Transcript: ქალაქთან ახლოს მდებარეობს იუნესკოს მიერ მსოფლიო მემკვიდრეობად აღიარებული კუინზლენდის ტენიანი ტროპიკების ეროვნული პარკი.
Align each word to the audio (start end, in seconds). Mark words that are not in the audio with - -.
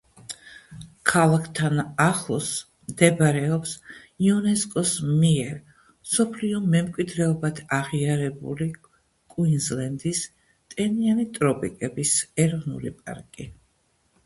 ქალაქთან 1.09 1.81
ახლოს 2.05 2.47
მდებარეობს 2.93 3.73
იუნესკოს 4.29 4.93
მიერ 5.09 5.51
მსოფლიო 5.81 6.61
მემკვიდრეობად 6.77 7.61
აღიარებული 7.79 8.67
კუინზლენდის 9.35 10.23
ტენიანი 10.75 11.27
ტროპიკების 11.37 12.15
ეროვნული 12.47 12.93
პარკი. 13.03 13.47